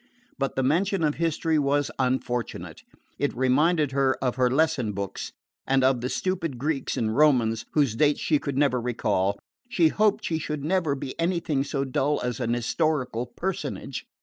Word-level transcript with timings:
But 0.39 0.55
the 0.55 0.63
mention 0.63 1.03
of 1.03 1.13
history 1.21 1.59
was 1.59 1.91
unfortunate. 1.99 2.81
It 3.19 3.37
reminded 3.37 3.91
her 3.91 4.17
of 4.19 4.33
her 4.35 4.49
lesson 4.49 4.93
books, 4.93 5.31
and 5.67 5.83
of 5.83 6.01
the 6.01 6.09
stupid 6.09 6.57
Greeks 6.57 6.97
and 6.97 7.15
Romans, 7.15 7.67
whose 7.73 7.95
dates 7.95 8.19
she 8.19 8.39
could 8.39 8.57
never 8.57 8.81
recall. 8.81 9.37
She 9.69 9.89
hoped 9.89 10.25
she 10.25 10.39
should 10.39 10.63
never 10.65 10.95
be 10.95 11.13
anything 11.19 11.63
so 11.63 11.85
dull 11.85 12.19
as 12.23 12.39
an 12.39 12.55
historical 12.55 13.27
personage! 13.27 14.07